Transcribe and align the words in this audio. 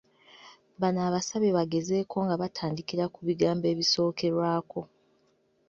Bano 0.81 0.99
abasabye 1.07 1.51
bagezeeko 1.57 2.15
nga 2.25 2.35
batandikira 2.41 3.05
ku 3.13 3.19
bigambo 3.27 3.65
ebisokerwako. 3.73 4.79